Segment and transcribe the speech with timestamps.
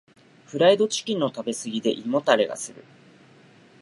[0.47, 2.83] フライドチキンの食べ過ぎで胃もたれがする。